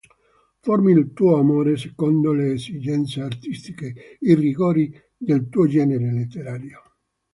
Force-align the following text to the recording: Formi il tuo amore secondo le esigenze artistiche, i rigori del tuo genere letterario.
Formi 0.63 0.93
il 0.93 1.13
tuo 1.13 1.35
amore 1.37 1.77
secondo 1.77 2.31
le 2.33 2.53
esigenze 2.53 3.21
artistiche, 3.21 4.17
i 4.21 4.33
rigori 4.33 4.91
del 5.15 5.47
tuo 5.47 5.67
genere 5.67 6.11
letterario. 6.11 6.81